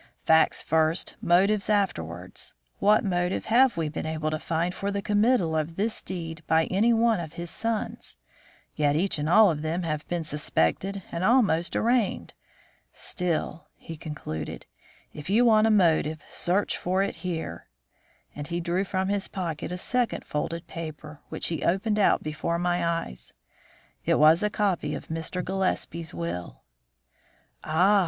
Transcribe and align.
"Facts 0.25 0.63
first, 0.63 1.15
motives 1.21 1.69
afterwards. 1.69 2.55
What 2.79 3.03
motive 3.03 3.45
have 3.45 3.77
we 3.77 3.87
been 3.87 4.07
able 4.07 4.31
to 4.31 4.39
find 4.39 4.73
for 4.73 4.89
the 4.89 4.99
committal 4.99 5.55
of 5.55 5.75
this 5.75 6.01
deed 6.01 6.41
by 6.47 6.65
any 6.71 6.91
one 6.91 7.19
of 7.19 7.33
his 7.33 7.51
sons? 7.51 8.17
Yet 8.75 8.95
each 8.95 9.19
and 9.19 9.29
all 9.29 9.51
of 9.51 9.61
them 9.61 9.83
have 9.83 10.07
been 10.07 10.23
suspected 10.23 11.03
and 11.11 11.23
almost 11.23 11.75
arraigned. 11.75 12.33
Still," 12.95 13.67
he 13.75 13.95
concluded, 13.95 14.65
"if 15.13 15.29
you 15.29 15.45
want 15.45 15.67
a 15.67 15.69
motive, 15.69 16.23
search 16.31 16.79
for 16.79 17.03
it 17.03 17.17
here," 17.17 17.67
and 18.35 18.47
he 18.47 18.59
drew 18.59 18.83
from 18.83 19.07
his 19.07 19.27
pocket 19.27 19.71
a 19.71 19.77
second 19.77 20.25
folded 20.25 20.65
paper, 20.65 21.19
which 21.29 21.49
he 21.49 21.61
opened 21.63 21.99
out 21.99 22.23
before 22.23 22.57
my 22.57 22.83
eyes. 22.83 23.35
It 24.03 24.17
was 24.17 24.41
a 24.41 24.49
copy 24.49 24.95
of 24.95 25.09
Mr. 25.09 25.45
Gillespie's 25.45 26.11
will. 26.11 26.63
"Ah!" 27.63 27.99